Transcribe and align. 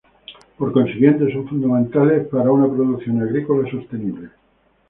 Por 0.57 0.71
consiguiente, 0.73 1.31
son 1.31 1.47
fundamentales 1.47 2.27
para 2.29 2.51
una 2.51 2.67
producción 2.67 3.21
agrícola 3.21 3.69
sostenible. 3.69 4.31